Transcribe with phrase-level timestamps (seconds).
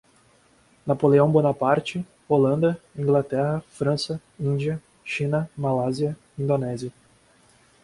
[0.87, 6.91] Napoleão Bonaparte, Holanda, Inglaterra, França, Índia, China, Malásia, Indonésia